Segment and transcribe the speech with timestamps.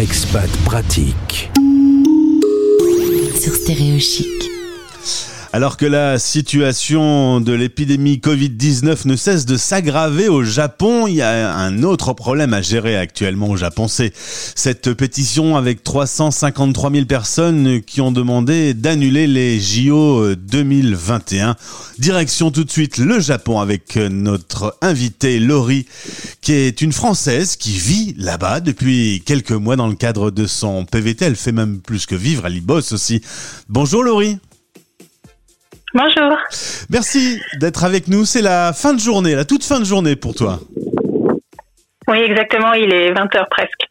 [0.00, 1.50] Expat pratique.
[3.38, 4.50] Sur Stéréo Chic.
[5.52, 11.22] Alors que la situation de l'épidémie Covid-19 ne cesse de s'aggraver au Japon, il y
[11.22, 13.88] a un autre problème à gérer actuellement au Japon.
[13.88, 21.56] C'est cette pétition avec 353 000 personnes qui ont demandé d'annuler les JO 2021.
[21.98, 25.86] Direction tout de suite le Japon avec notre invitée Laurie,
[26.42, 30.84] qui est une Française qui vit là-bas depuis quelques mois dans le cadre de son
[30.84, 31.24] PVT.
[31.24, 33.20] Elle fait même plus que vivre, elle y bosse aussi.
[33.68, 34.38] Bonjour Laurie.
[35.94, 36.36] Bonjour.
[36.88, 38.24] Merci d'être avec nous.
[38.24, 40.60] C'est la fin de journée, la toute fin de journée pour toi.
[42.06, 42.72] Oui, exactement.
[42.74, 43.90] Il est 20h presque.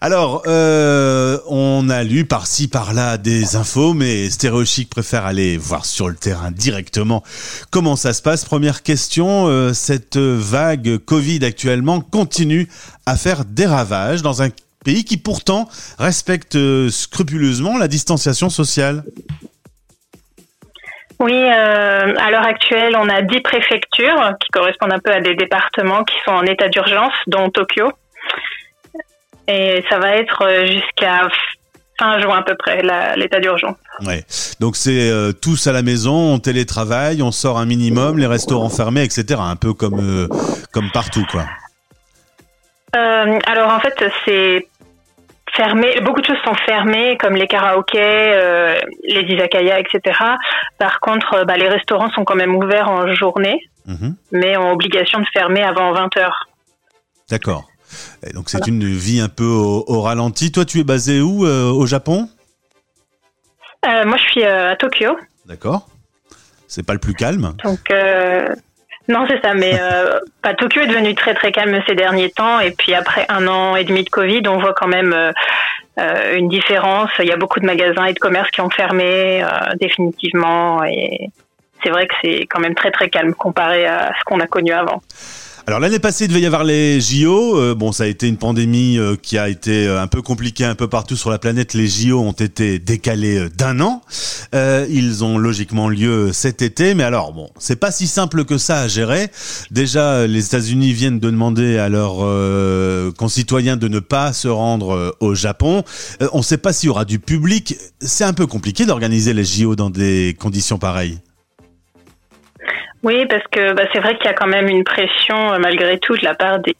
[0.00, 6.08] Alors, euh, on a lu par-ci, par-là des infos, mais Stéréochic préfère aller voir sur
[6.08, 7.22] le terrain directement
[7.70, 8.44] comment ça se passe?
[8.44, 12.68] Première question, euh, cette vague Covid actuellement continue
[13.06, 14.50] à faire des ravages dans un
[14.84, 19.04] pays qui pourtant respecte euh, scrupuleusement la distanciation sociale.
[21.20, 25.34] Oui, euh, à l'heure actuelle, on a 10 préfectures qui correspondent un peu à des
[25.34, 27.90] départements qui sont en état d'urgence, dont Tokyo.
[29.48, 31.28] Et ça va être euh, jusqu'à
[31.98, 32.82] fin juin à peu près,
[33.16, 33.76] l'état d'urgence.
[34.06, 34.24] Ouais.
[34.60, 38.68] Donc c'est euh, tous à la maison, on télétravaille, on sort un minimum, les restaurants
[38.68, 39.40] fermés, etc.
[39.42, 40.28] Un peu comme, euh,
[40.72, 41.46] comme partout, quoi.
[42.92, 44.68] alors en fait, c'est
[46.02, 50.18] Beaucoup de choses sont fermées, comme les karaokés, euh, les izakaya, etc.
[50.78, 54.14] Par contre, euh, bah, les restaurants sont quand même ouverts en journée, mhm.
[54.32, 56.48] mais ont obligation de fermer avant 20 heures.
[57.30, 57.68] D'accord.
[58.34, 60.52] donc c'est une vie un peu au, ralenti.
[60.52, 62.28] Toi, tu es basé où euh, au Japon?
[63.84, 65.16] Moi, je suis à Tokyo.
[65.46, 65.88] D'accord.
[66.66, 67.54] C'est pas le plus calme?
[67.64, 67.90] Donc
[69.08, 69.54] non, c'est ça.
[69.54, 72.60] Mais euh, bah, Tokyo est devenu très très calme ces derniers temps.
[72.60, 75.32] Et puis après un an et demi de Covid, on voit quand même euh,
[75.98, 77.10] euh, une différence.
[77.18, 79.48] Il y a beaucoup de magasins et de commerces qui ont fermé euh,
[79.80, 80.84] définitivement.
[80.84, 81.30] Et
[81.82, 84.72] c'est vrai que c'est quand même très très calme comparé à ce qu'on a connu
[84.72, 85.02] avant.
[85.68, 87.58] Alors l'année passée, il devait y avoir les JO.
[87.58, 90.64] Euh, bon, ça a été une pandémie euh, qui a été euh, un peu compliquée
[90.64, 91.74] un peu partout sur la planète.
[91.74, 94.00] Les JO ont été décalés d'un an.
[94.54, 98.80] ils ont logiquement lieu cet été, mais alors bon, c'est pas si simple que ça
[98.80, 99.28] à gérer.
[99.70, 102.24] Déjà, les États-Unis viennent de demander à leurs
[103.16, 105.84] concitoyens de ne pas se rendre au Japon.
[106.32, 107.76] on ne sait pas s'il y aura du public.
[108.00, 111.18] C'est un peu compliqué d'organiser les JO dans des conditions pareilles.
[113.02, 115.98] Oui, parce que bah, c'est vrai qu'il y a quand même une pression euh, malgré
[115.98, 116.76] tout de la part des,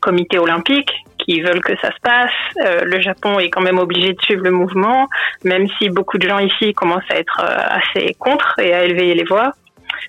[0.00, 2.30] comités olympiques qui veulent que ça se passe.
[2.64, 5.06] Euh, le Japon est quand même obligé de suivre le mouvement,
[5.44, 9.14] même si beaucoup de gens ici commencent à être euh, assez contre et à élever
[9.14, 9.52] les voix.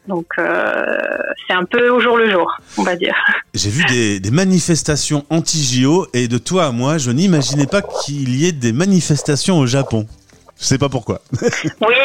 [0.07, 3.15] Donc c'est un peu au jour le jour, on va dire.
[3.53, 8.35] J'ai vu des, des manifestations anti-JO et de toi à moi, je n'imaginais pas qu'il
[8.35, 10.07] y ait des manifestations au Japon.
[10.59, 11.21] Je sais pas pourquoi.
[11.81, 11.95] oui,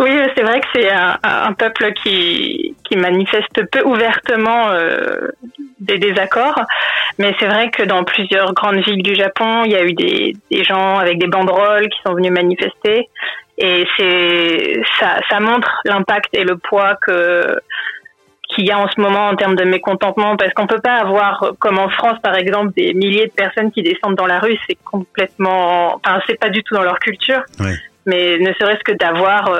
[0.00, 5.28] oui, c'est vrai que c'est un, peuple qui, manifeste peu ouvertement euh,
[5.78, 6.60] des désaccords,
[7.18, 10.34] mais c'est vrai que dans plusieurs grandes villes du Japon, il y a eu des,
[10.64, 13.08] gens avec des banderoles qui sont venus manifester,
[13.58, 13.86] et
[14.98, 19.64] ça, montre l'impact et le poids qu'il y a en ce moment en termes de
[19.64, 23.70] mécontentement, parce qu'on peut pas avoir, comme en France par exemple, des milliers de personnes
[23.70, 27.42] qui descendent dans la rue, c'est complètement, enfin c'est pas du tout dans leur culture.
[27.60, 27.72] Oui.
[28.06, 29.50] Mais ne serait-ce que d'avoir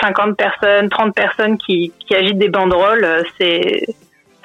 [0.00, 3.86] 50 euh, personnes, 30 personnes qui, qui agitent des banderoles, euh, c'est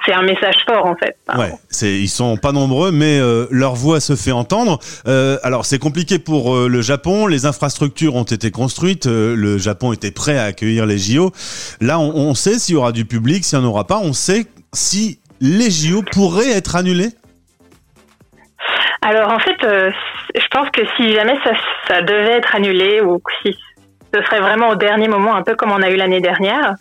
[0.06, 1.16] c'est un message fort en fait.
[1.34, 4.78] Ouais, c'est ils sont pas nombreux, mais euh, leur voix se fait entendre.
[5.06, 7.26] Euh, alors c'est compliqué pour le Japon.
[7.26, 9.06] Les infrastructures ont été construites.
[9.06, 11.32] le Japon était prêt à accueillir les JO.
[11.80, 13.98] Là, on, on sait s'il y aura du public, s'il n'y en aura pas.
[13.98, 17.08] On sait si les JO pourraient être annulés.
[19.00, 19.92] Alors en fait,
[20.34, 21.52] je pense que si jamais ça,
[21.88, 23.56] ça, devait être annulé ou si
[24.12, 26.74] ce serait vraiment au dernier moment, un peu comme on a eu l'année dernière,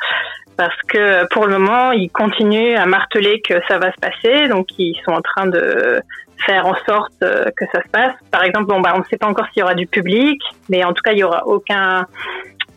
[0.57, 4.67] parce que pour le moment, ils continuent à marteler que ça va se passer, donc
[4.77, 6.01] ils sont en train de
[6.45, 8.13] faire en sorte euh, que ça se passe.
[8.31, 10.83] Par exemple, bon bah on ne sait pas encore s'il y aura du public, mais
[10.83, 12.05] en tout cas il y aura aucun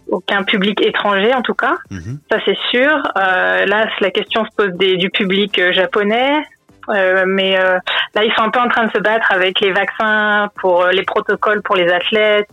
[0.09, 2.21] aucun public étranger en tout cas, mhm.
[2.31, 3.03] ça c'est sûr.
[3.17, 6.56] Euh, là, la question se pose des, du public japonais, euh,
[6.89, 7.79] mais euh,
[8.15, 10.91] là, ils sont un peu en train de se battre avec les vaccins pour euh,
[10.91, 12.49] les protocoles pour les athlètes.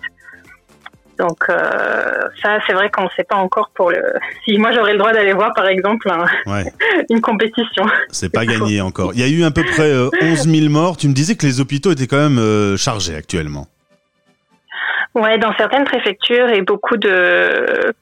[1.20, 1.46] Donc
[2.42, 4.02] ça, c'est vrai qu'on ne sait pas encore pour le.
[4.46, 6.10] Si moi j'aurais le droit d'aller voir, par exemple,
[7.10, 7.86] une compétition.
[8.10, 9.12] C'est pas gagné encore.
[9.14, 10.98] Il y a eu à peu près 11 000 morts.
[10.98, 13.68] Tu me disais que les hôpitaux étaient quand même chargés actuellement.
[15.14, 17.94] Ouais, dans certaines préfectures et beaucoup de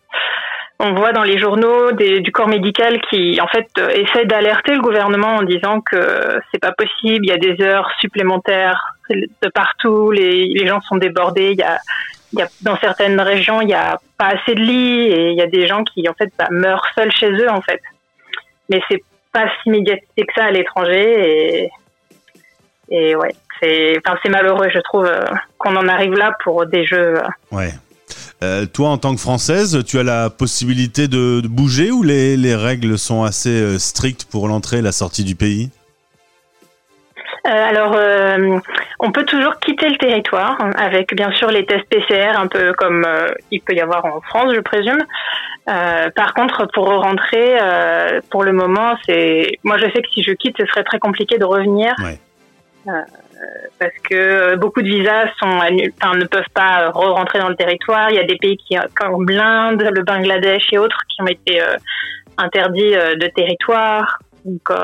[0.83, 5.35] on voit dans les journaux du corps médical qui en fait essaie d'alerter le gouvernement
[5.35, 10.45] en disant que c'est pas possible, il y a des heures supplémentaires de partout, les,
[10.47, 11.51] les gens sont débordés.
[11.51, 11.59] Il
[12.39, 15.41] y a, dans certaines régions, il n'y a pas assez de lits et il y
[15.41, 17.81] a des gens qui en fait bah, meurent seuls chez eux en fait.
[18.69, 21.69] Mais c'est pas si médiatisé que ça à l'étranger
[22.89, 25.25] et, ouais, c'est enfin malheureux je trouve euh,
[25.57, 27.19] qu'on en arrive là pour des jeux.
[27.19, 27.27] euh.
[28.43, 32.38] Euh, toi, en tant que Française, tu as la possibilité de, de bouger ou les,
[32.38, 35.69] les règles sont assez euh, strictes pour l'entrée et la sortie du pays?
[37.45, 38.59] Euh, alors, euh,
[38.99, 43.03] on peut toujours quitter le territoire avec bien sûr les tests PCR, un peu comme
[43.05, 45.03] euh, il peut y avoir en France, je présume.
[46.15, 47.57] Par contre, pour rentrer,
[48.29, 51.38] pour le moment, c'est moi je sais que si je quitte, ce serait très compliqué
[51.38, 51.93] de revenir.
[51.99, 52.19] Ouais.
[53.41, 58.09] Euh, parce que beaucoup de visas sont enfin, ne peuvent pas re-rentrer dans le territoire.
[58.11, 61.61] Il y a des pays qui, comme l'Inde, le Bangladesh et autres, qui ont été
[61.61, 61.77] euh,
[62.38, 64.19] interdits euh, de territoire.
[64.45, 64.75] Donc, euh,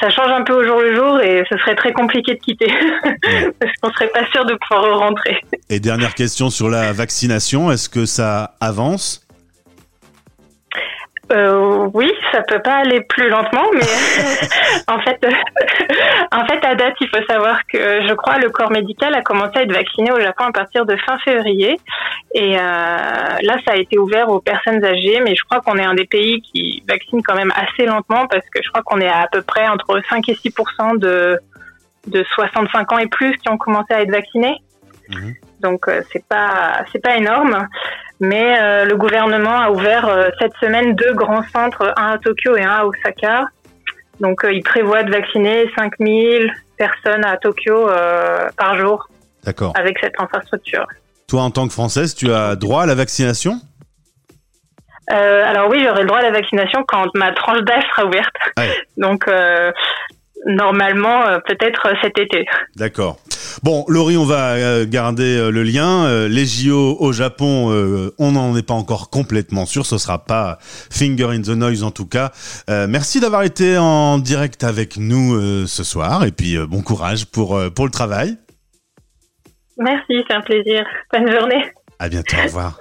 [0.00, 2.66] ça change un peu au jour le jour et ce serait très compliqué de quitter
[3.60, 5.40] parce qu'on serait pas sûr de pouvoir rentrer.
[5.68, 9.25] Et dernière question sur la vaccination, est-ce que ça avance?
[11.32, 13.80] Euh, oui, ça peut pas aller plus lentement, mais
[14.88, 15.26] en fait,
[16.32, 19.58] en fait, à date, il faut savoir que je crois le corps médical a commencé
[19.58, 21.80] à être vacciné au Japon à partir de fin février,
[22.32, 25.84] et euh, là, ça a été ouvert aux personnes âgées, mais je crois qu'on est
[25.84, 29.08] un des pays qui vaccine quand même assez lentement parce que je crois qu'on est
[29.08, 31.40] à, à peu près entre 5 et 6% de
[32.06, 34.56] de 65 ans et plus qui ont commencé à être vaccinés.
[35.08, 35.34] Mhm.
[35.60, 37.66] Donc euh, c'est pas c'est pas énorme,
[38.20, 42.56] mais euh, le gouvernement a ouvert euh, cette semaine deux grands centres, un à Tokyo
[42.56, 43.44] et un à Osaka.
[44.20, 47.88] Donc euh, il prévoit de vacciner 5000 personnes à Tokyo
[48.56, 49.08] par jour
[49.44, 49.72] D'accord.
[49.78, 50.86] avec cette infrastructure.
[51.26, 53.60] Toi, en tant que Française, tu as droit à la vaccination?
[55.08, 58.34] Alors oui, j'aurai le droit à la vaccination quand ma tranche d'âge sera ouverte.
[58.58, 58.70] Ouais.
[58.96, 59.24] Donc
[60.44, 62.44] normalement euh, peut-être cet été.
[62.76, 63.18] D'accord.
[63.62, 66.04] Bon, Laurie, on va euh, garder euh, le lien.
[66.04, 69.86] Euh, les JO au Japon, euh, on n'en est pas encore complètement sûr.
[69.86, 72.32] Ce sera pas Finger in the Noise en tout cas.
[72.68, 76.82] Euh, merci d'avoir été en direct avec nous euh, ce soir et puis euh, bon
[76.82, 78.36] courage pour euh, pour le travail.
[79.78, 80.84] Merci, c'est un plaisir.
[81.12, 81.64] Bonne journée.
[81.98, 82.36] À bientôt.
[82.38, 82.78] Au revoir.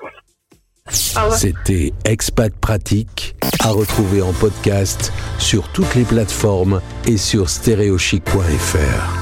[0.96, 1.38] Revoir.
[1.38, 9.15] C'était Expat Pratique, à retrouver en podcast sur toutes les plateformes et sur stéréochic.fr.